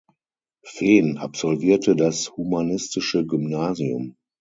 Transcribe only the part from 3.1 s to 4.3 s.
Gymnasium.